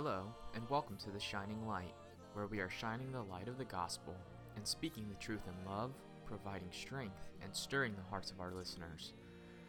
[0.00, 1.92] Hello, and welcome to The Shining Light,
[2.32, 4.14] where we are shining the light of the gospel
[4.54, 5.90] and speaking the truth in love,
[6.24, 9.14] providing strength, and stirring the hearts of our listeners.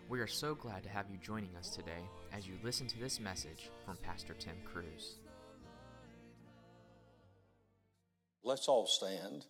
[0.07, 3.19] We are so glad to have you joining us today as you listen to this
[3.19, 5.15] message from Pastor Tim Cruse.
[8.43, 9.47] Let's all stand.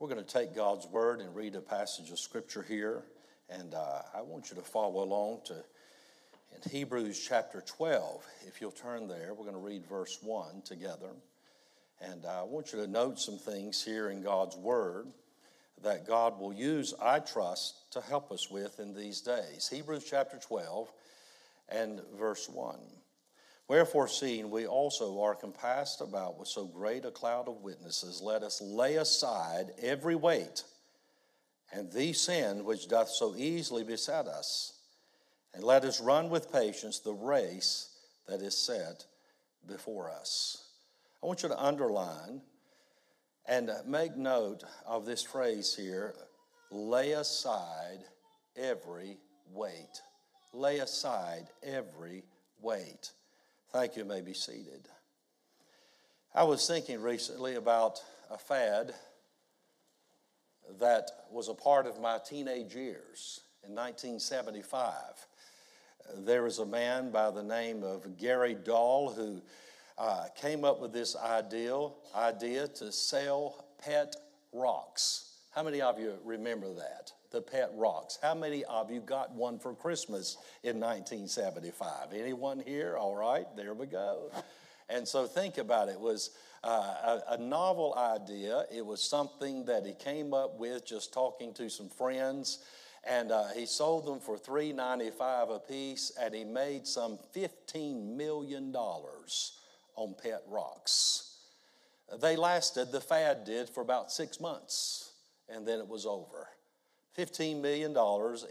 [0.00, 3.02] We're going to take God's word and read a passage of scripture here.
[3.50, 5.62] And uh, I want you to follow along to
[6.62, 8.24] in Hebrews chapter 12.
[8.46, 11.10] If you'll turn there, we're going to read verse 1 together.
[12.00, 15.06] And I want you to note some things here in God's Word
[15.82, 19.68] that God will use, I trust, to help us with in these days.
[19.68, 20.90] Hebrews chapter 12
[21.68, 22.78] and verse 1.
[23.66, 28.42] Wherefore, seeing we also are compassed about with so great a cloud of witnesses, let
[28.42, 30.64] us lay aside every weight
[31.72, 34.73] and the sin which doth so easily beset us
[35.54, 37.90] and let us run with patience the race
[38.28, 39.04] that is set
[39.66, 40.68] before us.
[41.22, 42.42] I want you to underline
[43.46, 46.14] and make note of this phrase here
[46.70, 48.00] lay aside
[48.56, 49.18] every
[49.52, 50.00] weight.
[50.52, 52.24] Lay aside every
[52.60, 53.12] weight.
[53.72, 54.02] Thank you.
[54.02, 54.88] you may be seated.
[56.34, 58.92] I was thinking recently about a fad
[60.80, 64.94] that was a part of my teenage years in 1975
[66.18, 69.40] there was a man by the name of Gary Dahl who
[69.98, 74.14] uh, came up with this ideal idea to sell pet
[74.52, 75.30] rocks.
[75.50, 77.12] How many of you remember that?
[77.30, 78.18] The pet rocks.
[78.22, 82.12] How many of you got one for Christmas in 1975?
[82.12, 82.96] Anyone here?
[82.96, 84.30] All right, there we go.
[84.88, 85.92] And so think about it.
[85.92, 86.30] it was
[86.62, 88.64] uh, a, a, novel idea.
[88.74, 92.58] It was something that he came up with just talking to some friends
[93.06, 97.18] and uh, he sold them for three ninety five a piece, and he made some
[97.32, 99.58] fifteen million dollars
[99.96, 101.30] on pet rocks.
[102.20, 105.12] They lasted, the fad did, for about six months,
[105.48, 106.48] and then it was over.
[107.16, 107.96] $15 million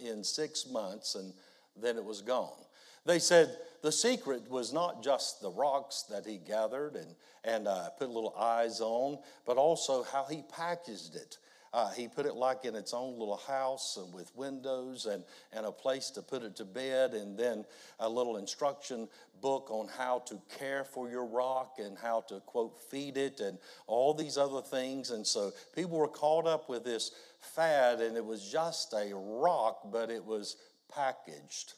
[0.05, 1.33] in six months, and
[1.81, 2.65] then it was gone.
[3.05, 7.89] They said the secret was not just the rocks that he gathered and, and uh,
[7.91, 11.37] put little eyes on, but also how he packaged it.
[11.73, 15.65] Uh, he put it like in its own little house and with windows and, and
[15.65, 17.65] a place to put it to bed, and then
[17.99, 19.07] a little instruction
[19.41, 23.57] book on how to care for your rock and how to, quote, feed it and
[23.87, 25.09] all these other things.
[25.09, 29.91] And so people were caught up with this fad, and it was just a rock,
[29.91, 30.57] but it was
[30.93, 31.73] packaged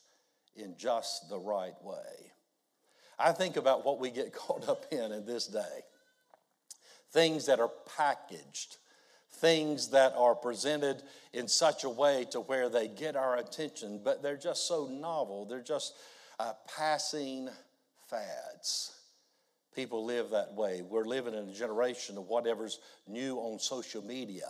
[0.57, 2.33] in just the right way.
[3.17, 5.83] I think about what we get caught up in in this day
[7.11, 8.75] things that are packaged
[9.35, 11.03] things that are presented
[11.33, 15.45] in such a way to where they get our attention, but they're just so novel.
[15.45, 15.93] They're just
[16.39, 17.49] uh, passing
[18.07, 18.91] fads.
[19.75, 20.81] People live that way.
[20.81, 24.47] We're living in a generation of whatever's new on social media,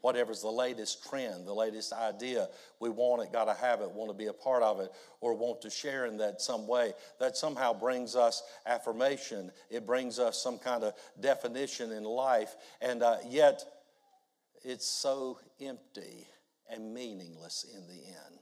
[0.00, 2.48] whatever's the latest trend, the latest idea.
[2.80, 5.34] We want it, got to have it, want to be a part of it, or
[5.34, 6.94] want to share in that some way.
[7.20, 9.52] That somehow brings us affirmation.
[9.70, 12.56] It brings us some kind of definition in life.
[12.80, 13.62] And uh, yet,
[14.64, 16.26] it's so empty
[16.70, 18.38] and meaningless in the end.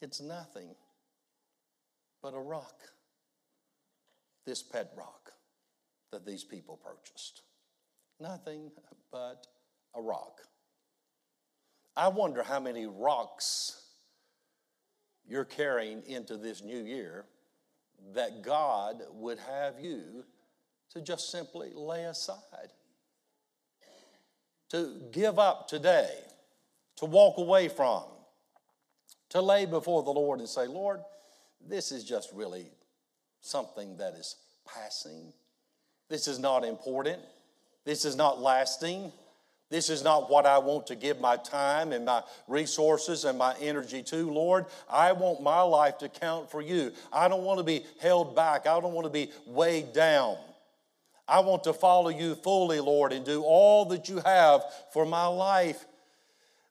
[0.00, 0.74] It's nothing
[2.22, 2.80] but a rock,
[4.46, 5.32] this pet rock
[6.12, 7.42] that these people purchased.
[8.20, 8.70] Nothing
[9.12, 9.46] but
[9.94, 10.40] a rock.
[11.96, 13.82] I wonder how many rocks
[15.26, 17.26] you're carrying into this new year
[18.14, 20.24] that God would have you
[20.90, 22.72] to just simply lay aside
[24.70, 26.10] to give up today,
[26.96, 28.02] to walk away from,
[29.30, 31.00] to lay before the Lord and say, Lord,
[31.66, 32.66] this is just really
[33.40, 34.36] something that is
[34.66, 35.32] passing.
[36.08, 37.20] This is not important.
[37.84, 39.12] This is not lasting.
[39.70, 43.54] This is not what I want to give my time and my resources and my
[43.60, 44.64] energy to, Lord.
[44.88, 46.92] I want my life to count for you.
[47.12, 48.66] I don't want to be held back.
[48.66, 50.38] I don't want to be weighed down.
[51.28, 55.26] I want to follow you fully, Lord, and do all that you have for my
[55.26, 55.84] life.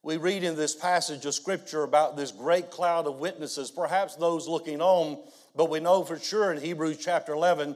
[0.01, 4.48] We read in this passage of Scripture about this great cloud of witnesses, perhaps those
[4.48, 5.19] looking on,
[5.56, 7.75] but we know for sure in Hebrews chapter 11,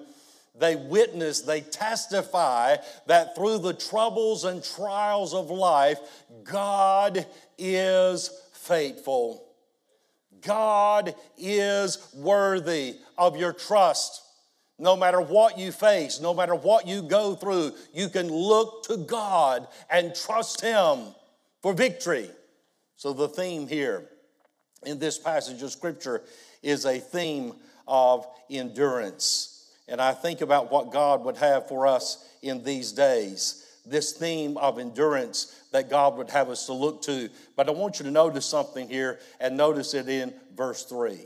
[0.58, 6.00] they witness, they testify that through the troubles and trials of life,
[6.44, 7.26] God
[7.58, 9.46] is faithful.
[10.42, 14.24] God is worthy of your trust.
[14.82, 18.98] No matter what you face, no matter what you go through, you can look to
[18.98, 21.14] God and trust Him
[21.62, 22.28] for victory.
[22.96, 24.10] So, the theme here
[24.84, 26.24] in this passage of Scripture
[26.64, 27.54] is a theme
[27.88, 29.70] of endurance.
[29.88, 34.58] and I think about what God would have for us in these days, this theme
[34.58, 37.30] of endurance that God would have us to look to.
[37.56, 41.20] But I want you to notice something here and notice it in verse 3.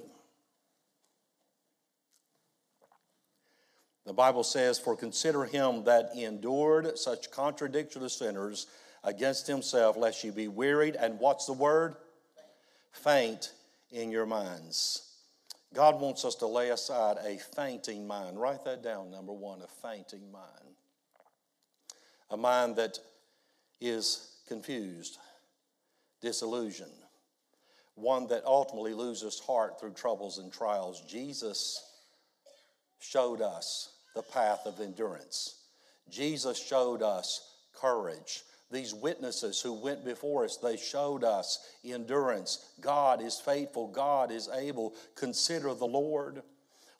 [4.05, 8.67] The Bible says, For consider him that endured such contradiction of sinners
[9.03, 10.95] against himself, lest you be wearied.
[10.95, 11.95] And what's the word?
[12.91, 13.51] Faint
[13.91, 15.01] in your minds.
[15.73, 18.39] God wants us to lay aside a fainting mind.
[18.39, 20.75] Write that down, number one, a fainting mind.
[22.29, 22.97] A mind that
[23.81, 25.17] is confused,
[26.21, 26.91] disillusioned,
[27.95, 31.01] one that ultimately loses heart through troubles and trials.
[31.01, 31.83] Jesus
[32.99, 35.55] showed us the path of endurance.
[36.09, 38.43] Jesus showed us courage.
[38.71, 42.71] These witnesses who went before us, they showed us endurance.
[42.81, 44.95] God is faithful, God is able.
[45.15, 46.41] Consider the Lord.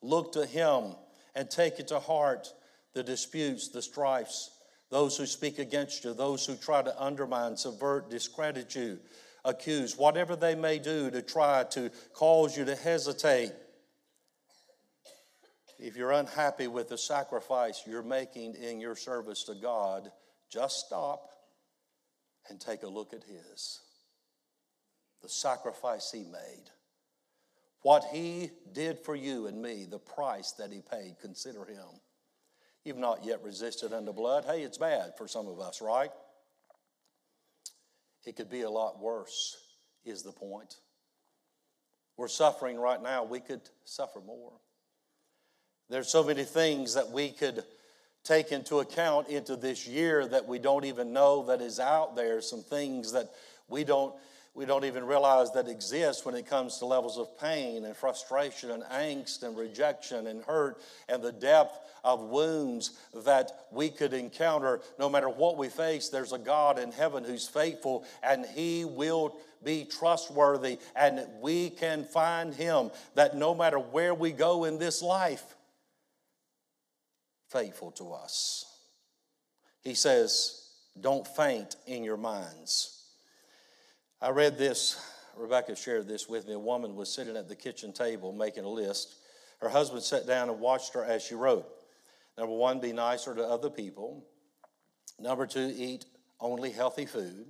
[0.02, 0.96] Look to Him
[1.34, 2.54] and take it to heart
[2.94, 4.52] the disputes, the strifes,
[4.92, 9.00] those who speak against you, those who try to undermine, subvert, discredit you,
[9.44, 13.52] accuse, whatever they may do to try to cause you to hesitate
[15.86, 20.12] if you're unhappy with the sacrifice you're making in your service to God,
[20.52, 21.30] just stop
[22.50, 23.82] and take a look at His.
[25.22, 26.72] The sacrifice He made.
[27.84, 32.02] What He did for you and me, the price that He paid, consider Him.
[32.84, 34.46] You've not yet resisted unto blood.
[34.46, 36.10] Hey, it's bad for some of us, right?
[38.26, 39.56] It could be a lot worse,
[40.04, 40.78] is the point.
[42.18, 44.54] We're suffering right now, we could suffer more.
[45.90, 47.64] There's so many things that we could
[48.24, 52.42] take into account into this year that we don't even know that is out there,
[52.42, 53.30] some things that
[53.70, 54.14] we don't
[54.56, 58.72] we don't even realize that exist when it comes to levels of pain and frustration
[58.72, 60.78] and angst and rejection and hurt
[61.10, 62.92] and the depth of wounds
[63.26, 64.80] that we could encounter.
[64.98, 69.36] No matter what we face there's a god in heaven who's faithful and he will
[69.62, 75.02] be trustworthy and we can find him that no matter where we go in this
[75.02, 75.55] life
[77.56, 78.66] faithful to us.
[79.82, 83.04] He says, Don't faint in your minds.
[84.22, 85.00] I read this,
[85.38, 86.54] Rebecca shared this with me.
[86.54, 89.16] A woman was sitting at the kitchen table making a list.
[89.62, 91.66] Her husband sat down and watched her as she wrote.
[92.38, 94.26] Number one, be nicer to other people.
[95.18, 96.06] Number two, eat
[96.42, 97.46] only healthy food.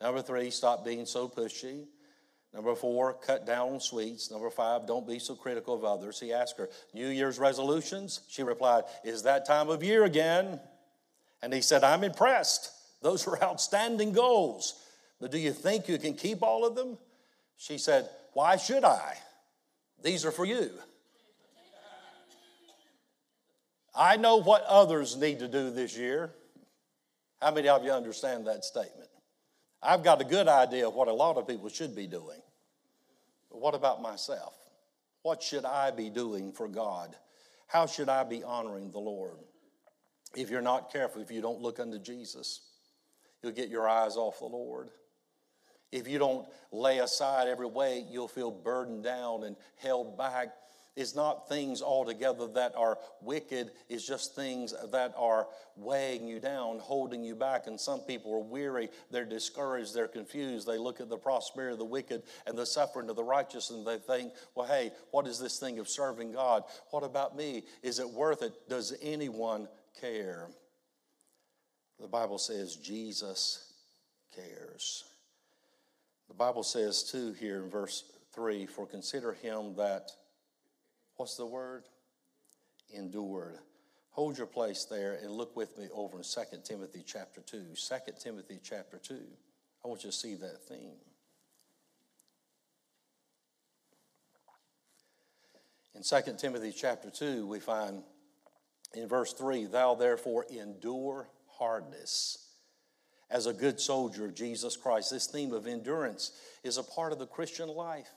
[0.00, 1.86] Number three, stop being so pushy.
[2.54, 4.30] Number four, cut down on sweets.
[4.30, 6.20] Number five, don't be so critical of others.
[6.20, 8.20] He asked her, New Year's resolutions?
[8.28, 10.60] She replied, Is that time of year again?
[11.42, 12.70] And he said, I'm impressed.
[13.02, 14.80] Those are outstanding goals.
[15.20, 16.96] But do you think you can keep all of them?
[17.56, 19.16] She said, Why should I?
[20.02, 20.70] These are for you.
[23.96, 26.30] I know what others need to do this year.
[27.40, 29.03] How many of you understand that statement?
[29.84, 32.40] I've got a good idea of what a lot of people should be doing.
[33.50, 34.54] But what about myself?
[35.22, 37.14] What should I be doing for God?
[37.66, 39.36] How should I be honoring the Lord?
[40.34, 42.62] If you're not careful, if you don't look unto Jesus,
[43.42, 44.88] you'll get your eyes off the Lord.
[45.92, 50.48] If you don't lay aside every weight, you'll feel burdened down and held back
[50.96, 56.78] is not things altogether that are wicked, it's just things that are weighing you down,
[56.78, 57.66] holding you back.
[57.66, 60.66] And some people are weary, they're discouraged, they're confused.
[60.66, 63.86] They look at the prosperity of the wicked and the suffering of the righteous, and
[63.86, 66.64] they think, well, hey, what is this thing of serving God?
[66.90, 67.64] What about me?
[67.82, 68.52] Is it worth it?
[68.68, 69.68] Does anyone
[70.00, 70.48] care?
[72.00, 73.72] The Bible says Jesus
[74.34, 75.04] cares.
[76.28, 78.04] The Bible says, too, here in verse
[78.34, 80.10] 3 For consider him that
[81.16, 81.84] What's the word?
[82.90, 83.58] Endured.
[84.10, 87.62] Hold your place there and look with me over in 2 Timothy chapter 2.
[87.74, 89.18] 2 Timothy chapter 2.
[89.84, 90.96] I want you to see that theme.
[95.94, 98.02] In 2 Timothy chapter 2, we find
[98.94, 101.28] in verse 3 Thou therefore endure
[101.58, 102.38] hardness
[103.30, 105.10] as a good soldier of Jesus Christ.
[105.10, 108.10] This theme of endurance is a part of the Christian life.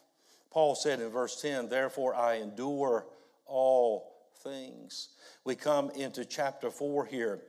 [0.51, 3.05] Paul said in verse 10, Therefore I endure
[3.45, 4.13] all
[4.43, 5.09] things.
[5.43, 7.39] We come into chapter 4 here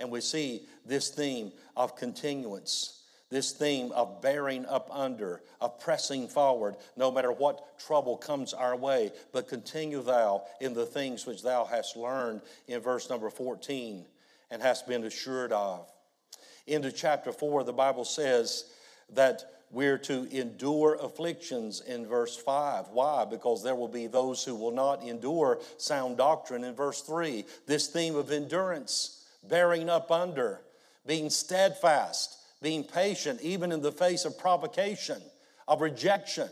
[0.00, 6.28] and we see this theme of continuance, this theme of bearing up under, of pressing
[6.28, 11.42] forward, no matter what trouble comes our way, but continue thou in the things which
[11.42, 14.04] thou hast learned in verse number 14
[14.50, 15.90] and hast been assured of.
[16.66, 18.72] Into chapter 4, the Bible says,
[19.10, 22.88] that we're to endure afflictions in verse 5.
[22.88, 23.24] Why?
[23.24, 27.44] Because there will be those who will not endure sound doctrine in verse 3.
[27.66, 30.60] This theme of endurance, bearing up under,
[31.06, 35.20] being steadfast, being patient, even in the face of provocation,
[35.66, 36.48] of rejection,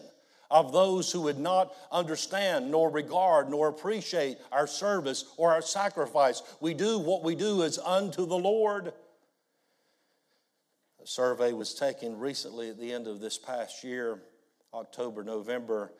[0.50, 6.42] of those who would not understand, nor regard, nor appreciate our service or our sacrifice.
[6.61, 8.92] We do what we do is unto the Lord.
[11.06, 14.22] Survey was taken recently at the end of this past year,
[14.75, 15.92] October, November.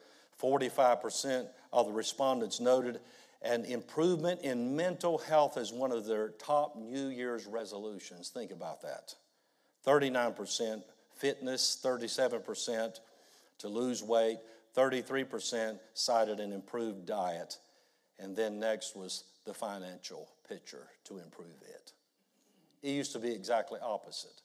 [0.43, 3.01] 45% of the respondents noted
[3.41, 8.31] an improvement in mental health as one of their top New Year's resolutions.
[8.31, 9.15] Think about that.
[9.87, 10.83] 39%
[11.15, 12.99] fitness, 37%
[13.59, 14.39] to lose weight,
[14.77, 17.59] 33% cited an improved diet,
[18.19, 21.93] and then next was the financial picture to improve it.
[22.83, 24.43] It used to be exactly opposite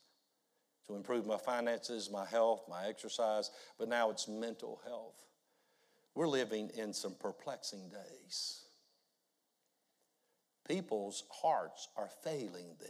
[0.87, 5.25] to improve my finances, my health, my exercise, but now it's mental health.
[6.15, 8.63] We're living in some perplexing days.
[10.67, 12.89] People's hearts are failing them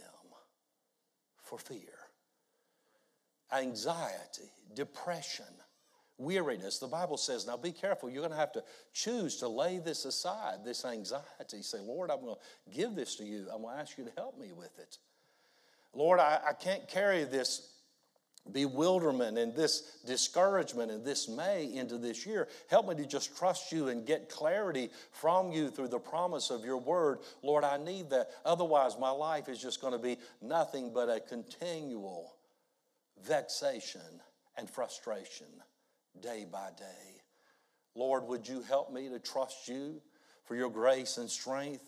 [1.42, 1.98] for fear,
[3.52, 5.44] anxiety, depression,
[6.18, 6.78] weariness.
[6.78, 10.04] The Bible says, now be careful, you're going to have to choose to lay this
[10.04, 11.62] aside, this anxiety.
[11.62, 13.48] Say, Lord, I'm going to give this to you.
[13.52, 14.98] I'm going to ask you to help me with it.
[15.94, 17.71] Lord, I, I can't carry this
[18.50, 22.48] bewilderment and this discouragement and dismay into this year.
[22.68, 26.64] Help me to just trust you and get clarity from you through the promise of
[26.64, 27.20] your word.
[27.42, 28.30] Lord, I need that.
[28.44, 32.34] Otherwise, my life is just going to be nothing but a continual
[33.24, 34.00] vexation
[34.56, 35.46] and frustration
[36.20, 37.22] day by day.
[37.94, 40.00] Lord, would you help me to trust you
[40.44, 41.84] for your grace and strength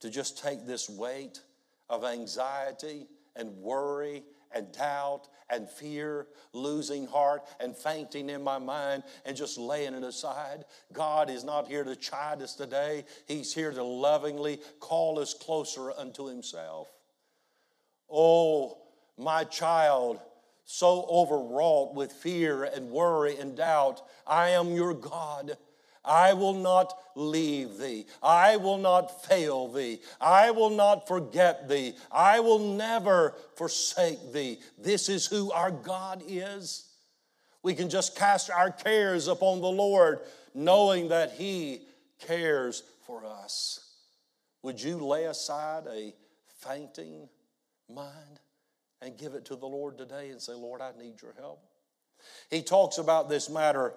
[0.00, 1.40] to just take this weight
[1.88, 9.02] of anxiety and worry and doubt and fear, losing heart and fainting in my mind
[9.24, 10.64] and just laying it aside.
[10.92, 15.92] God is not here to chide us today, He's here to lovingly call us closer
[15.92, 16.88] unto Himself.
[18.10, 18.78] Oh,
[19.16, 20.20] my child,
[20.64, 25.56] so overwrought with fear and worry and doubt, I am your God.
[26.04, 28.06] I will not leave thee.
[28.22, 30.00] I will not fail thee.
[30.20, 31.94] I will not forget thee.
[32.10, 34.60] I will never forsake thee.
[34.78, 36.86] This is who our God is.
[37.62, 40.20] We can just cast our cares upon the Lord,
[40.54, 41.82] knowing that He
[42.18, 43.80] cares for us.
[44.62, 46.14] Would you lay aside a
[46.60, 47.28] fainting
[47.88, 48.40] mind
[49.02, 51.62] and give it to the Lord today and say, Lord, I need your help?
[52.50, 53.94] He talks about this matter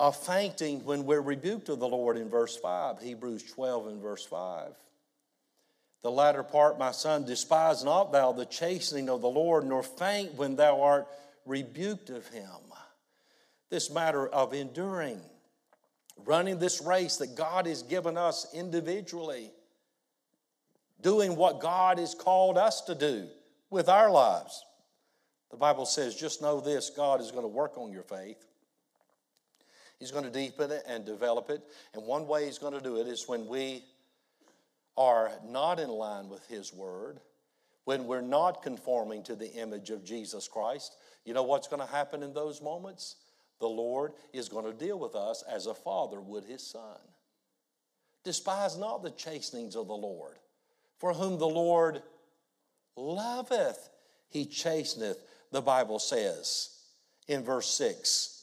[0.00, 4.24] of fainting when we're rebuked of the Lord in verse 5, Hebrews 12 and verse
[4.24, 4.72] 5.
[6.02, 10.36] The latter part, my son, despise not thou the chastening of the Lord, nor faint
[10.36, 11.06] when thou art
[11.44, 12.48] rebuked of him.
[13.68, 15.20] This matter of enduring,
[16.24, 19.52] running this race that God has given us individually,
[21.02, 23.28] doing what God has called us to do
[23.68, 24.64] with our lives.
[25.50, 28.46] The Bible says, just know this God is going to work on your faith.
[30.00, 31.62] He's going to deepen it and develop it.
[31.94, 33.84] And one way He's going to do it is when we
[34.96, 37.20] are not in line with His Word,
[37.84, 40.96] when we're not conforming to the image of Jesus Christ.
[41.24, 43.16] You know what's going to happen in those moments?
[43.60, 46.98] The Lord is going to deal with us as a father would his son.
[48.24, 50.38] Despise not the chastenings of the Lord,
[50.98, 52.02] for whom the Lord
[52.96, 53.90] loveth,
[54.28, 55.18] he chasteneth,
[55.52, 56.70] the Bible says
[57.28, 58.39] in verse 6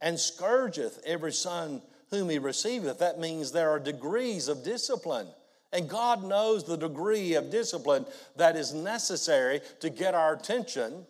[0.00, 2.98] and scourgeth every son whom he receiveth.
[2.98, 5.26] That means there are degrees of discipline.
[5.72, 11.04] And God knows the degree of discipline that is necessary to get our attention,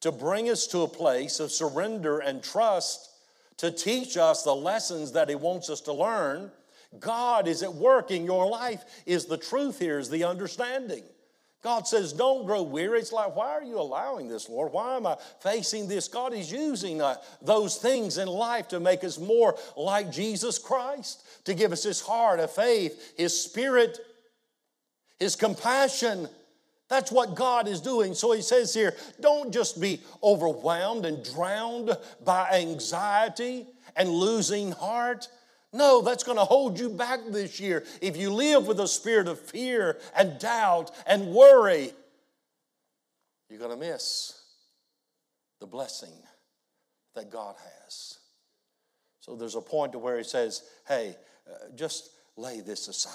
[0.00, 3.10] to bring us to a place of surrender and trust,
[3.58, 6.50] to teach us the lessons that He wants us to learn.
[6.98, 11.04] God is at work in your life, is the truth here, is the understanding.
[11.62, 13.00] God says, Don't grow weary.
[13.00, 14.72] It's like, why are you allowing this, Lord?
[14.72, 16.08] Why am I facing this?
[16.08, 21.22] God is using uh, those things in life to make us more like Jesus Christ,
[21.44, 23.98] to give us His heart of faith, His spirit,
[25.18, 26.28] His compassion.
[26.88, 28.14] That's what God is doing.
[28.14, 35.28] So He says here, don't just be overwhelmed and drowned by anxiety and losing heart.
[35.72, 37.84] No, that's going to hold you back this year.
[38.00, 41.92] If you live with a spirit of fear and doubt and worry,
[43.48, 44.40] you're going to miss
[45.60, 46.12] the blessing
[47.14, 48.18] that God has.
[49.20, 51.14] So there's a point to where he says, hey,
[51.48, 53.12] uh, just lay this aside.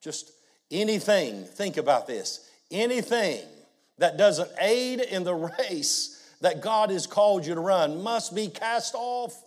[0.00, 0.32] Just
[0.70, 3.40] anything, think about this, anything
[3.98, 8.48] that doesn't aid in the race that God has called you to run must be
[8.48, 9.42] cast off.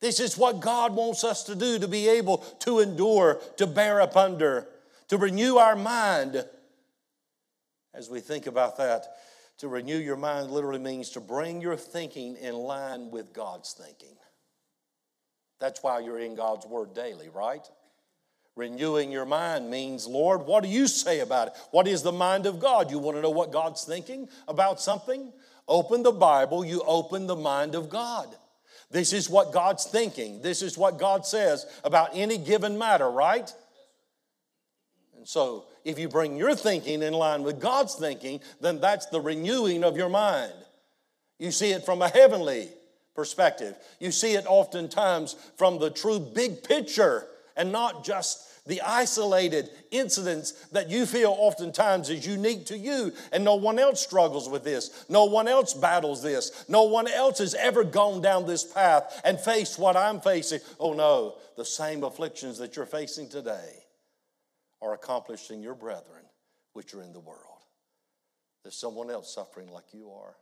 [0.00, 4.00] This is what God wants us to do to be able to endure, to bear
[4.00, 4.66] up under,
[5.08, 6.44] to renew our mind.
[7.92, 9.06] As we think about that,
[9.58, 14.16] to renew your mind literally means to bring your thinking in line with God's thinking.
[15.58, 17.68] That's why you're in God's Word daily, right?
[18.56, 21.54] Renewing your mind means, Lord, what do you say about it?
[21.72, 22.90] What is the mind of God?
[22.90, 25.30] You want to know what God's thinking about something?
[25.68, 28.34] Open the Bible, you open the mind of God.
[28.90, 30.42] This is what God's thinking.
[30.42, 33.52] This is what God says about any given matter, right?
[35.16, 39.20] And so, if you bring your thinking in line with God's thinking, then that's the
[39.20, 40.52] renewing of your mind.
[41.38, 42.68] You see it from a heavenly
[43.14, 43.76] perspective.
[43.98, 47.26] You see it oftentimes from the true big picture
[47.60, 53.44] and not just the isolated incidents that you feel oftentimes is unique to you, and
[53.44, 55.04] no one else struggles with this.
[55.10, 56.64] No one else battles this.
[56.68, 60.60] No one else has ever gone down this path and faced what I'm facing.
[60.78, 63.84] Oh no, the same afflictions that you're facing today
[64.80, 66.24] are accomplished in your brethren
[66.72, 67.40] which are in the world.
[68.62, 70.34] There's someone else suffering like you are.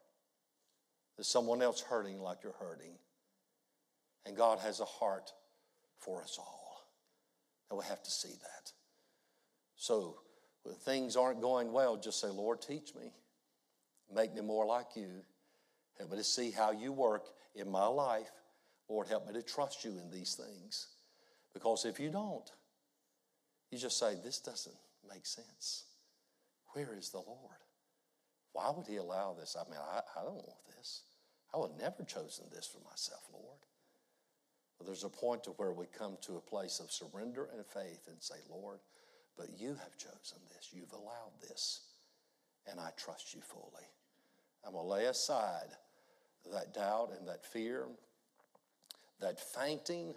[1.17, 2.93] There's someone else hurting like you're hurting.
[4.25, 5.33] And God has a heart
[6.01, 6.58] for us all.
[7.71, 8.73] And we have to see that.
[9.77, 10.17] So
[10.63, 13.13] when things aren't going well, just say, Lord, teach me.
[14.15, 15.23] Make me more like you.
[15.99, 18.31] Help me to see how you work in my life.
[18.89, 20.89] Lord, help me to trust you in these things.
[21.53, 22.51] Because if you don't,
[23.71, 24.77] you just say, This doesn't
[25.09, 25.85] make sense.
[26.73, 27.59] Where is the Lord?
[28.53, 29.57] Why would He allow this?
[29.59, 31.03] I mean, I, I don't want this.
[31.53, 33.59] I would have never chosen this for myself, Lord.
[34.85, 38.17] There's a point to where we come to a place of surrender and faith and
[38.21, 38.79] say, Lord,
[39.37, 40.71] but you have chosen this.
[40.73, 41.81] You've allowed this.
[42.71, 43.87] And I trust you fully.
[44.65, 45.69] I'm going to lay aside
[46.53, 47.87] that doubt and that fear,
[49.21, 50.15] that fainting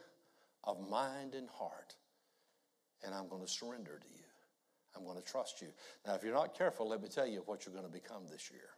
[0.63, 1.95] of mind and heart,
[3.03, 4.23] and I'm going to surrender to you.
[4.95, 5.67] I'm going to trust you.
[6.05, 8.51] Now, if you're not careful, let me tell you what you're going to become this
[8.51, 8.69] year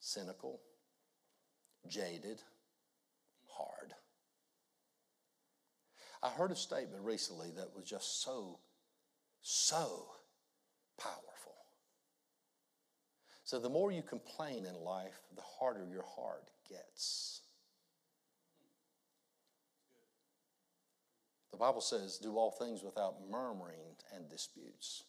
[0.00, 0.60] cynical,
[1.88, 2.40] jaded,
[3.48, 3.94] hard.
[6.22, 8.58] I heard a statement recently that was just so,
[9.40, 10.08] so
[10.98, 11.54] powerful.
[13.44, 17.42] So, the more you complain in life, the harder your heart gets.
[21.52, 25.02] The Bible says, do all things without murmuring and disputes.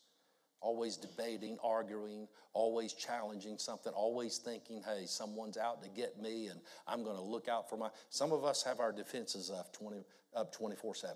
[0.62, 6.60] Always debating, arguing, always challenging something, always thinking, hey, someone's out to get me and
[6.86, 7.90] I'm going to look out for my.
[8.10, 10.04] Some of us have our defenses up 20,
[10.36, 11.16] up 24 7.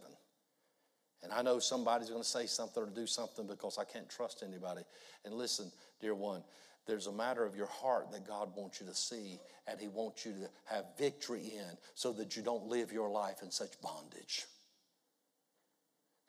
[1.24, 4.44] And I know somebody's going to say something or do something because I can't trust
[4.46, 4.82] anybody.
[5.24, 6.44] And listen, dear one,
[6.86, 10.26] there's a matter of your heart that God wants you to see and He wants
[10.26, 14.46] you to have victory in so that you don't live your life in such bondage.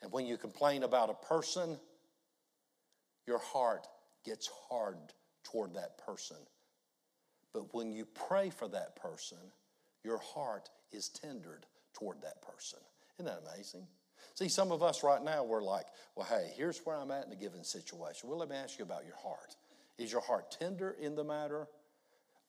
[0.01, 1.79] And when you complain about a person,
[3.27, 3.87] your heart
[4.25, 4.97] gets hard
[5.45, 6.37] toward that person.
[7.53, 9.39] But when you pray for that person,
[10.03, 12.81] your heart is tendered toward that person.
[13.19, 13.87] Isn't that amazing?
[14.35, 17.33] See, some of us right now, we're like, well, hey, here's where I'm at in
[17.33, 18.29] a given situation.
[18.29, 19.57] Well, let me ask you about your heart.
[19.99, 21.69] Is your heart tender in the matter?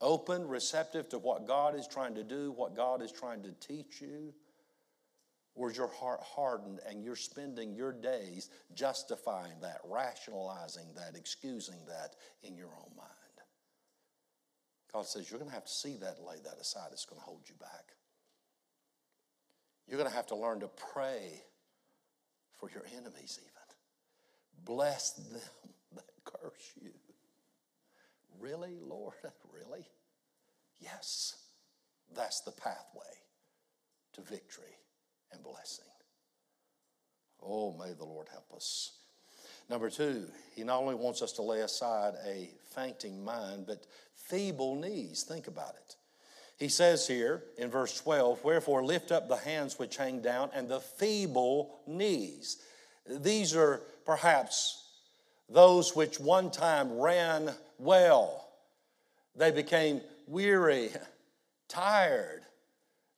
[0.02, 4.02] Open, receptive to what God is trying to do, what God is trying to teach
[4.02, 4.34] you?
[5.56, 11.80] Or is your heart hardened and you're spending your days justifying that, rationalizing that, excusing
[11.88, 13.10] that in your own mind?
[14.92, 16.90] God says you're going to have to see that and lay that aside.
[16.92, 17.94] It's going to hold you back.
[19.88, 21.42] You're going to have to learn to pray
[22.60, 24.66] for your enemies, even.
[24.66, 25.26] Bless them
[25.96, 26.92] that curse you.
[28.40, 29.16] Really, Lord?
[29.54, 29.88] Really?
[30.80, 31.38] Yes,
[32.14, 33.04] that's the pathway
[34.14, 34.76] to victory
[35.36, 35.86] and blessing.
[37.44, 38.94] Oh, may the Lord help us.
[39.70, 44.76] Number two, he not only wants us to lay aside a fainting mind, but feeble
[44.76, 45.24] knees.
[45.28, 45.96] Think about it.
[46.58, 50.70] He says here in verse 12, Wherefore lift up the hands which hang down and
[50.70, 52.58] the feeble knees.
[53.08, 54.84] These are perhaps
[55.50, 58.48] those which one time ran well.
[59.36, 60.92] They became weary,
[61.68, 62.44] tired.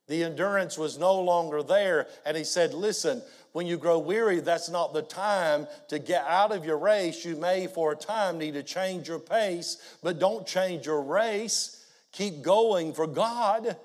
[0.08, 2.08] The endurance was no longer there.
[2.24, 6.52] And he said, Listen, when you grow weary, that's not the time to get out
[6.52, 7.24] of your race.
[7.24, 11.86] You may, for a time, need to change your pace, but don't change your race.
[12.12, 13.76] Keep going for God.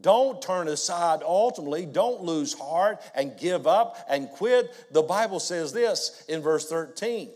[0.00, 1.84] Don't turn aside ultimately.
[1.84, 4.72] Don't lose heart and give up and quit.
[4.92, 7.30] The Bible says this in verse 13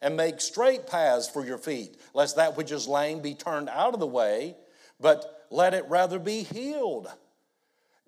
[0.00, 3.94] and make straight paths for your feet, lest that which is lame be turned out
[3.94, 4.54] of the way.
[5.00, 7.08] but let it rather be healed.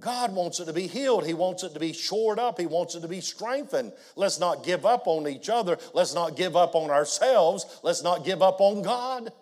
[0.01, 1.27] God wants it to be healed.
[1.27, 2.61] He wants it to be shored up.
[2.61, 3.93] He wants it to be strengthened.
[4.15, 5.79] Let's not give up on each other.
[5.95, 7.81] Let's not give up on ourselves.
[7.83, 9.33] Let's not give up on God.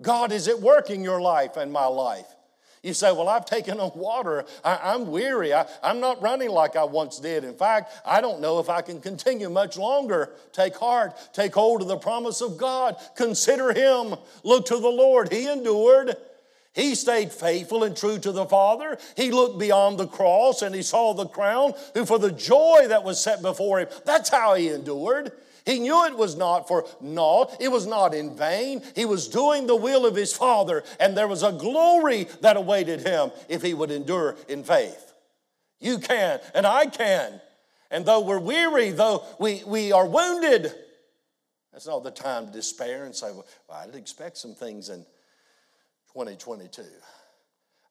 [0.00, 2.26] God is at work in your life and my life.
[2.82, 4.44] You say, Well, I've taken on water.
[4.64, 5.52] I, am weary.
[5.52, 7.42] I, I'm not running like I once did.
[7.42, 10.34] In fact, I don't know if I can continue much longer.
[10.52, 11.18] Take heart.
[11.32, 12.96] Take hold of the promise of God.
[13.16, 14.14] Consider Him.
[14.44, 15.32] Look to the Lord.
[15.32, 16.16] He endured.
[16.76, 18.98] He stayed faithful and true to the Father.
[19.16, 23.02] He looked beyond the cross and he saw the crown, who for the joy that
[23.02, 25.32] was set before him, that's how he endured.
[25.64, 28.82] He knew it was not for naught, it was not in vain.
[28.94, 33.00] He was doing the will of his Father, and there was a glory that awaited
[33.00, 35.14] him if he would endure in faith.
[35.80, 37.40] You can, and I can.
[37.90, 40.74] And though we're weary, though we, we are wounded,
[41.72, 45.06] that's not the time to despair and say, well, I didn't expect some things in
[46.16, 46.82] 2022.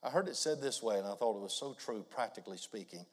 [0.01, 3.05] I heard it said this way, and I thought it was so true, practically speaking.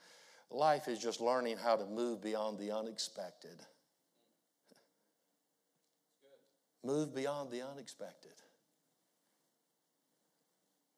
[0.51, 3.61] Life is just learning how to move beyond the unexpected.
[6.83, 8.33] Move beyond the unexpected.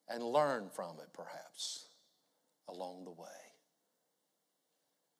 [0.07, 1.87] And learn from it, perhaps,
[2.69, 3.27] along the way.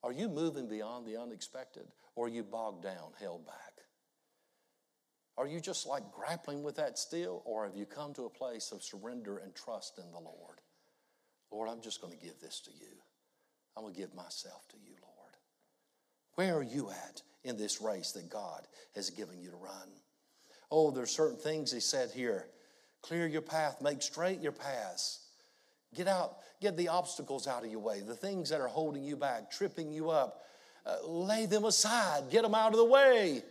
[0.04, 3.65] Are you moving beyond the unexpected, or are you bogged down, held back?
[5.38, 8.72] Are you just like grappling with that still, or have you come to a place
[8.72, 10.62] of surrender and trust in the Lord?
[11.52, 12.88] Lord, I'm just going to give this to you.
[13.76, 15.34] I'm going to give myself to you, Lord.
[16.36, 19.90] Where are you at in this race that God has given you to run?
[20.72, 22.48] Oh, there's certain things He said here.
[23.02, 25.20] Clear your path, make straight your paths.
[25.94, 29.16] Get out, get the obstacles out of your way, the things that are holding you
[29.16, 30.42] back, tripping you up.
[30.86, 33.42] Uh, lay them aside, get them out of the way.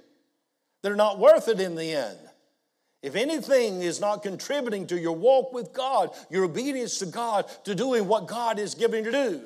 [0.84, 2.18] They're not worth it in the end.
[3.02, 7.74] If anything is not contributing to your walk with God, your obedience to God, to
[7.74, 9.40] doing what God is giving you to do,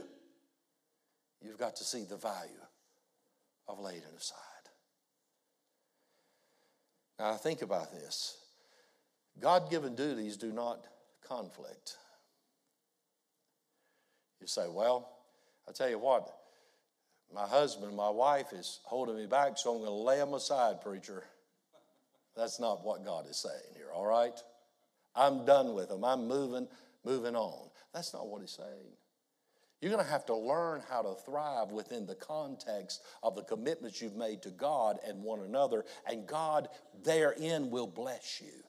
[1.40, 2.50] you've got to see the value
[3.68, 4.36] of laying it aside.
[7.20, 8.36] Now, think about this
[9.40, 10.84] God given duties do not
[11.24, 11.98] conflict.
[14.40, 15.08] You say, well,
[15.68, 16.36] I tell you what,
[17.34, 20.80] my husband, my wife is holding me back, so I'm going to lay them aside,
[20.80, 21.24] preacher.
[22.36, 24.38] That's not what God is saying here, all right?
[25.14, 26.04] I'm done with them.
[26.04, 26.68] I'm moving,
[27.04, 27.68] moving on.
[27.92, 28.92] That's not what he's saying.
[29.80, 34.00] You're going to have to learn how to thrive within the context of the commitments
[34.00, 36.68] you've made to God and one another, and God
[37.04, 38.64] therein will bless you.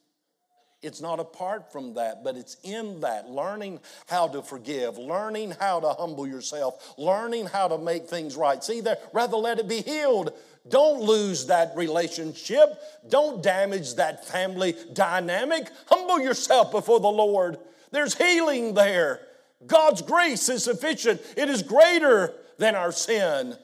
[0.82, 3.30] It's not apart from that, but it's in that.
[3.30, 8.64] Learning how to forgive, learning how to humble yourself, learning how to make things right.
[8.64, 10.32] See there, rather let it be healed.
[10.70, 12.82] Don't lose that relationship.
[13.10, 15.70] Don't damage that family dynamic.
[15.88, 17.58] Humble yourself before the Lord.
[17.92, 19.20] There's healing there.
[19.66, 21.22] God's grace is sufficient.
[21.36, 23.58] It is greater than our sin,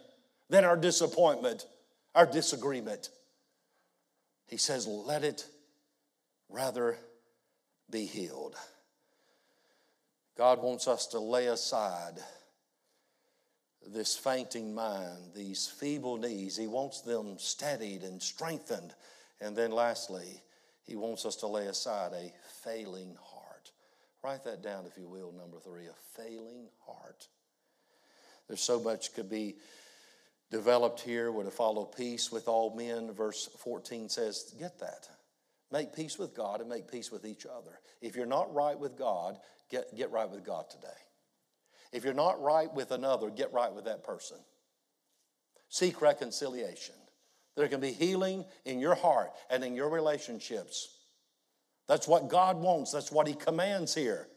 [0.49, 1.65] than our disappointment,
[2.13, 3.10] our disagreement.
[4.47, 5.45] He says, let it
[6.49, 6.97] rather
[7.89, 8.55] be healed.
[10.38, 12.19] God wants us to lay aside
[13.88, 16.58] this fainting mind, these feeble knees.
[16.58, 18.93] He wants them steadied and strengthened.
[19.39, 20.41] And then lastly,
[20.84, 23.71] He wants us to lay aside a failing heart.
[24.23, 27.27] Write that down, if you will, number three a failing heart.
[28.47, 29.55] There's so much could be
[30.51, 31.31] developed here.
[31.31, 33.12] We're to follow peace with all men.
[33.13, 35.10] Verse 14 says, Get that.
[35.75, 37.81] Make peace with God and make peace with each other.
[38.01, 39.38] If you're not right with God,
[39.69, 40.88] get, get right with God today.
[41.91, 44.38] If you're not right with another, get right with that person.
[45.67, 46.95] Seek reconciliation.
[47.57, 50.97] There can be healing in your heart and in your relationships.
[51.89, 54.29] That's what God wants, that's what He commands here.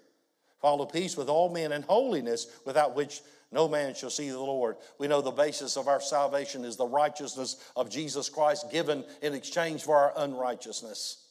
[0.61, 3.20] Follow peace with all men and holiness, without which
[3.53, 4.74] no man shall see the Lord.
[4.98, 9.35] We know the basis of our salvation is the righteousness of Jesus Christ given in
[9.35, 11.27] exchange for our unrighteousness.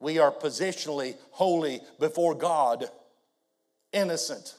[0.00, 2.86] We are positionally holy before God,
[3.92, 4.54] innocent,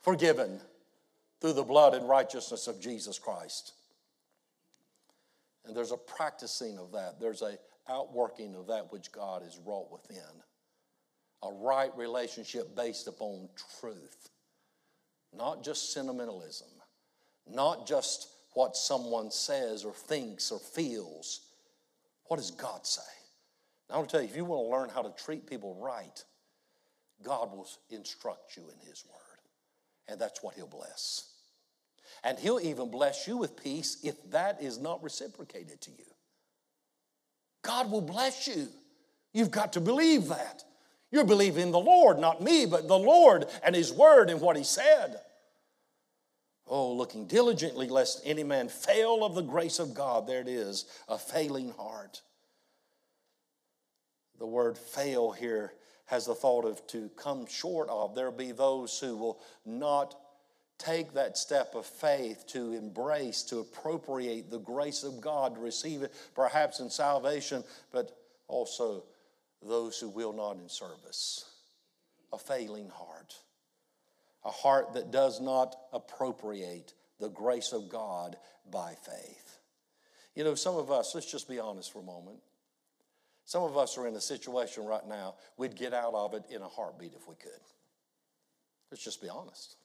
[0.00, 0.60] forgiven
[1.40, 3.72] through the blood and righteousness of Jesus Christ.
[5.66, 7.20] And there's a practicing of that.
[7.20, 10.22] There's a outworking of that which God has wrought within.
[11.42, 13.48] A right relationship based upon
[13.80, 14.30] truth,
[15.36, 16.68] not just sentimentalism,
[17.46, 21.40] not just what someone says or thinks or feels.
[22.26, 23.02] What does God say?
[23.90, 26.24] I want to tell you, if you want to learn how to treat people right,
[27.22, 29.40] God will instruct you in His Word.
[30.08, 31.32] And that's what He'll bless.
[32.24, 36.04] And He'll even bless you with peace if that is not reciprocated to you.
[37.62, 38.68] God will bless you.
[39.32, 40.64] You've got to believe that.
[41.12, 44.64] You're believing the Lord, not me, but the Lord and His Word and what He
[44.64, 45.20] said.
[46.66, 50.26] Oh, looking diligently lest any man fail of the grace of God.
[50.26, 52.22] There it is, a failing heart.
[54.38, 55.72] The word fail here
[56.06, 58.14] has the thought of to come short of.
[58.14, 60.14] There'll be those who will not
[60.78, 66.02] take that step of faith to embrace, to appropriate the grace of God, to receive
[66.02, 69.04] it perhaps in salvation, but also
[69.62, 71.44] those who will not in service.
[72.32, 73.36] A failing heart
[74.46, 78.36] a heart that does not appropriate the grace of God
[78.70, 79.58] by faith.
[80.36, 82.38] You know, some of us, let's just be honest for a moment.
[83.46, 86.62] Some of us are in a situation right now, we'd get out of it in
[86.62, 87.52] a heartbeat if we could.
[88.90, 89.76] Let's just be honest.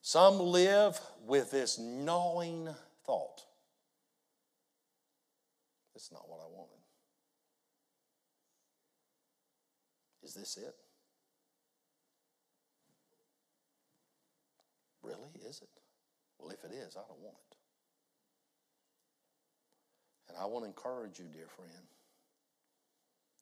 [0.00, 2.70] Some live with this gnawing
[3.04, 3.42] thought.
[5.94, 6.78] Is not what I wanted.
[10.22, 10.74] Is this it?
[15.02, 15.28] Really?
[15.46, 15.68] Is it?
[16.38, 17.57] Well, if it is, I don't want it.
[20.28, 21.86] And I want to encourage you, dear friend,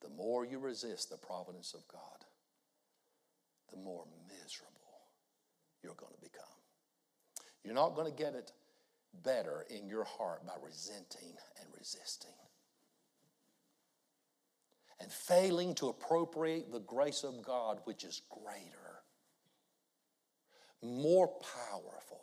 [0.03, 2.25] the more you resist the providence of God,
[3.71, 4.73] the more miserable
[5.83, 6.45] you're going to become.
[7.65, 8.53] You're not going to get it
[9.25, 12.31] better in your heart by resenting and resisting.
[15.01, 18.87] And failing to appropriate the grace of God, which is greater
[20.83, 22.21] more powerful,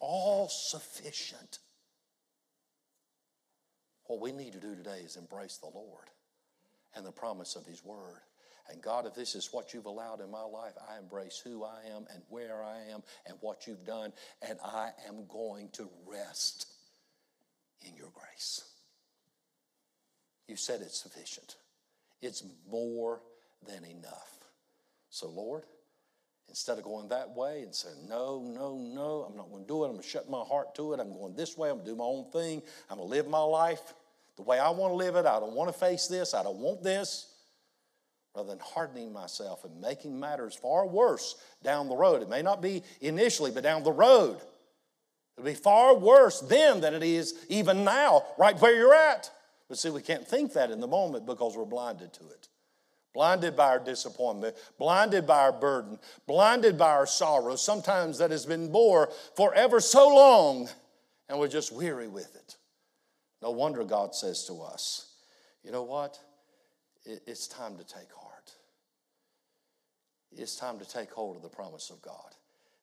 [0.00, 1.58] all sufficient.
[4.06, 6.10] What we need to do today is embrace the Lord
[6.94, 8.20] and the promise of His Word.
[8.70, 11.80] And God, if this is what you've allowed in my life, I embrace who I
[11.94, 14.12] am and where I am and what you've done,
[14.46, 16.66] and I am going to rest
[17.82, 18.62] in your grace.
[20.48, 21.56] You said it's sufficient,
[22.22, 23.20] it's more
[23.66, 24.44] than enough.
[25.10, 25.64] So, Lord,
[26.48, 29.82] Instead of going that way and saying, no, no, no, I'm not going to do
[29.82, 29.86] it.
[29.86, 31.00] I'm going to shut my heart to it.
[31.00, 31.68] I'm going this way.
[31.68, 32.62] I'm going to do my own thing.
[32.88, 33.94] I'm going to live my life
[34.36, 35.26] the way I want to live it.
[35.26, 36.34] I don't want to face this.
[36.34, 37.30] I don't want this.
[38.36, 42.22] Rather than hardening myself and making matters far worse down the road.
[42.22, 44.38] It may not be initially, but down the road.
[45.36, 49.30] It'll be far worse then than it is even now, right where you're at.
[49.68, 52.48] But see, we can't think that in the moment because we're blinded to it
[53.14, 58.44] blinded by our disappointment, blinded by our burden, blinded by our sorrow, sometimes that has
[58.44, 60.68] been bore forever so long,
[61.28, 62.56] and we're just weary with it.
[63.40, 65.12] No wonder God says to us,
[65.62, 66.18] you know what?
[67.06, 68.52] It's time to take heart.
[70.32, 72.34] It's time to take hold of the promise of God.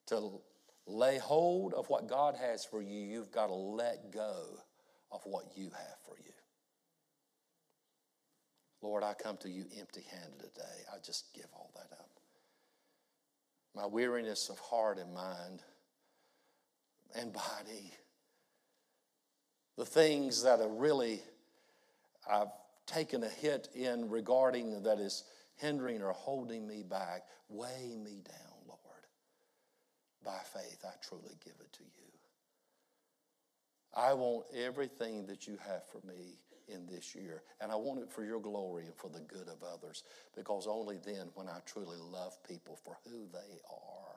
[0.06, 0.40] To
[0.86, 4.44] lay hold of what God has for you, you've got to let go
[5.10, 6.31] of what you have for you.
[8.82, 10.84] Lord, I come to you empty handed today.
[10.92, 12.10] I just give all that up.
[13.74, 15.62] My weariness of heart and mind
[17.14, 17.92] and body,
[19.78, 21.22] the things that are really,
[22.30, 22.48] I've
[22.86, 25.24] taken a hit in regarding that is
[25.56, 28.80] hindering or holding me back, weigh me down, Lord.
[30.24, 31.88] By faith, I truly give it to you.
[33.94, 36.38] I want everything that you have for me
[36.68, 37.42] in this year.
[37.60, 40.04] And I want it for your glory and for the good of others,
[40.36, 44.16] because only then, when I truly love people for who they are,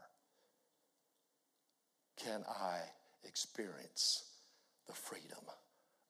[2.18, 2.80] can I
[3.24, 4.24] experience
[4.88, 5.44] the freedom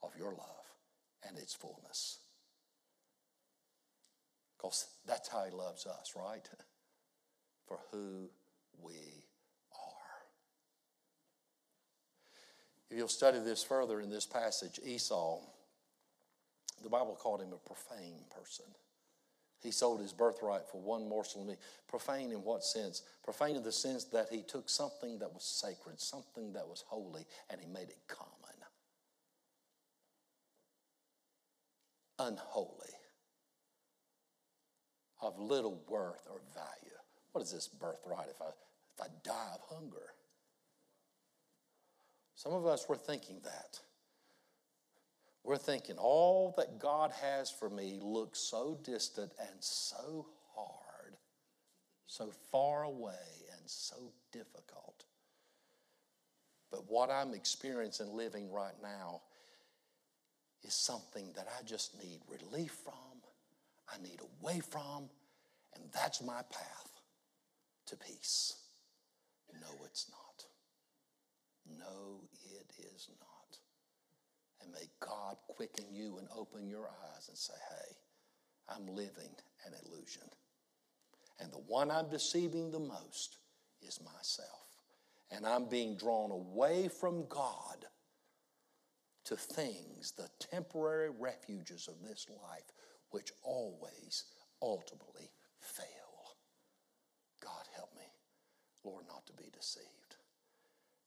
[0.03, 0.65] of your love
[1.27, 2.19] and its fullness.
[4.57, 6.47] Because that's how He loves us, right?
[7.67, 8.29] For who
[8.81, 8.93] we
[9.73, 10.21] are.
[12.89, 15.39] If you'll study this further in this passage, Esau
[16.83, 18.65] the Bible called him a profane person.
[19.61, 21.57] He sold his birthright for one morsel of meat.
[21.87, 23.01] Profane in what sense?
[23.23, 27.25] Profane in the sense that he took something that was sacred, something that was holy,
[27.49, 28.35] and he made it common.
[32.19, 32.93] Unholy.
[35.21, 36.95] Of little worth or value.
[37.31, 40.13] What is this birthright if I, if I die of hunger?
[42.35, 43.79] Some of us were thinking that.
[45.45, 51.17] We're thinking all that God has for me looks so distant and so hard,
[52.07, 53.13] so far away
[53.51, 55.05] and so difficult.
[56.71, 59.21] But what I'm experiencing living right now
[60.63, 62.93] is something that I just need relief from,
[63.87, 65.09] I need away from,
[65.75, 67.01] and that's my path
[67.85, 68.55] to peace.
[69.53, 71.77] No, it's not.
[71.77, 73.34] No, it is not.
[74.65, 77.95] And may God quicken you and open your eyes and say, hey,
[78.67, 79.29] I'm living
[79.65, 80.23] an illusion.
[81.39, 83.37] And the one I'm deceiving the most
[83.81, 84.49] is myself.
[85.31, 87.85] And I'm being drawn away from God
[89.25, 92.71] to things, the temporary refuges of this life,
[93.11, 94.23] which always
[94.61, 95.85] ultimately fail.
[97.43, 98.05] God, help me,
[98.83, 100.17] Lord, not to be deceived.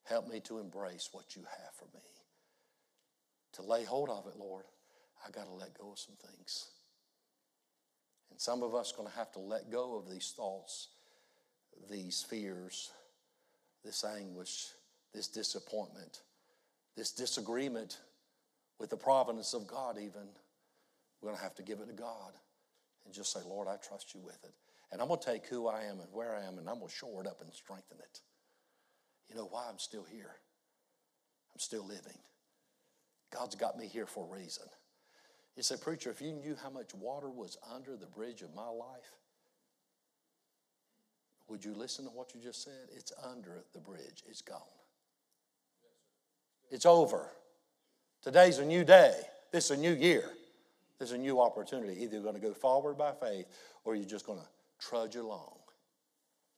[0.05, 2.03] Help me to embrace what you have for me.
[3.59, 4.65] To lay hold of it, Lord,
[5.27, 6.69] I got to let go of some things.
[8.31, 10.89] And some of us are going to have to let go of these thoughts,
[11.91, 12.93] these fears,
[13.85, 14.69] this anguish,
[15.13, 16.21] this disappointment,
[16.97, 17.99] this disagreement
[18.79, 20.29] with the providence of God, even.
[21.21, 22.33] We're going to have to give it to God
[23.05, 24.53] and just say, Lord, I trust you with it.
[24.93, 26.89] And I'm going to take who I am and where I am and I'm going
[26.89, 28.21] to shore it up and strengthen it.
[29.29, 30.37] You know why I'm still here?
[31.53, 32.19] I'm still living.
[33.33, 34.65] God's got me here for a reason.
[35.57, 38.69] You say, Preacher, if you knew how much water was under the bridge of my
[38.69, 39.13] life,
[41.49, 42.89] would you listen to what you just said?
[42.95, 44.61] It's under the bridge, it's gone.
[46.71, 47.31] It's over.
[48.23, 49.15] Today's a new day.
[49.53, 50.25] This is a new year.
[50.99, 52.03] There's a new opportunity.
[52.03, 53.47] Either you're going to go forward by faith
[53.85, 54.47] or you're just going to
[54.79, 55.57] trudge along,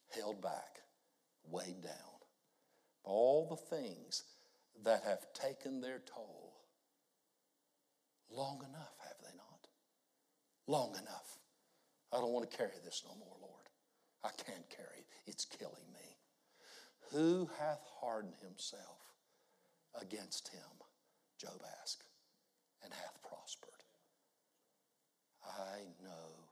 [0.09, 0.81] held back,
[1.49, 1.93] weighed down.
[3.05, 4.25] All the things
[4.85, 6.60] that have taken their toll.
[8.31, 9.67] Long enough, have they not?
[10.67, 11.39] Long enough.
[12.13, 13.67] I don't want to carry this no more, Lord.
[14.25, 15.07] I can't carry it.
[15.27, 16.17] It's killing me.
[17.13, 18.99] Who hath hardened himself
[20.01, 20.61] against him?
[21.39, 22.05] Job asked,
[22.85, 23.83] and hath prospered.
[25.45, 26.49] I know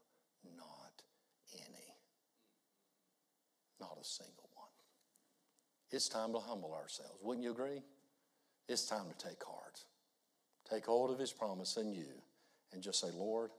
[0.56, 1.02] not
[1.54, 1.94] any,
[3.80, 4.66] not a single one.
[5.90, 7.18] It's time to humble ourselves.
[7.22, 7.82] Wouldn't you agree?
[8.68, 9.80] It's time to take heart.
[10.70, 12.06] Take hold of His promise in you
[12.72, 13.50] and just say, Lord,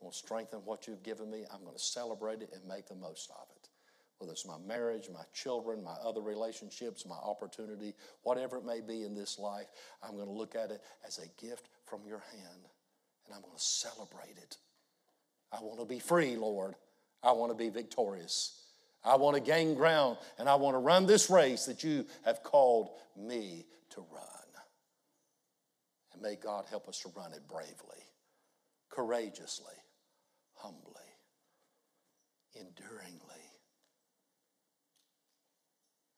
[0.00, 1.44] I want to strengthen what you've given me.
[1.52, 3.68] I'm going to celebrate it and make the most of it.
[4.18, 9.02] Whether it's my marriage, my children, my other relationships, my opportunity, whatever it may be
[9.02, 9.66] in this life,
[10.02, 12.68] I'm going to look at it as a gift from your hand
[13.26, 14.58] and I'm going to celebrate it.
[15.52, 16.74] I want to be free, Lord.
[17.22, 18.60] I want to be victorious.
[19.04, 22.42] I want to gain ground and I want to run this race that you have
[22.42, 24.22] called me to run.
[26.12, 28.02] And may God help us to run it bravely,
[28.90, 29.74] courageously,
[30.54, 31.08] humbly,
[32.54, 33.42] enduringly,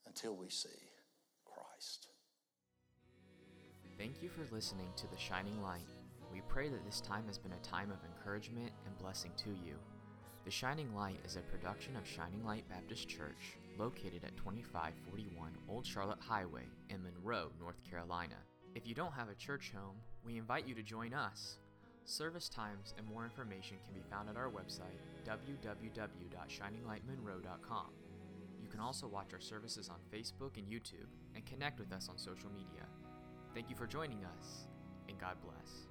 [0.07, 0.69] until we see
[1.45, 2.09] Christ.
[3.99, 5.87] Thank you for listening to The Shining Light.
[6.33, 9.77] We pray that this time has been a time of encouragement and blessing to you.
[10.45, 15.87] The Shining Light is a production of Shining Light Baptist Church, located at 2541 Old
[15.87, 18.35] Charlotte Highway in Monroe, North Carolina.
[18.75, 21.59] If you don't have a church home, we invite you to join us.
[22.07, 27.87] Service times and more information can be found at our website, www.shininglightmonroe.com.
[28.61, 31.07] You can also watch our services on Facebook and YouTube
[31.37, 32.89] and connect with us on social media.
[33.55, 34.67] Thank you for joining us,
[35.09, 35.87] and God bless.